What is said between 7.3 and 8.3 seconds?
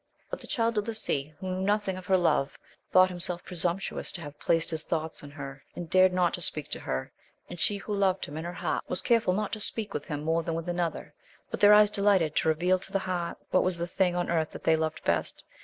and she who loved